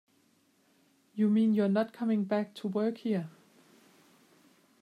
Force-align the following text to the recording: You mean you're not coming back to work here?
You 1.13 1.29
mean 1.29 1.53
you're 1.53 1.69
not 1.69 1.93
coming 1.93 2.23
back 2.23 2.55
to 2.55 2.67
work 2.67 2.97
here? 2.97 3.29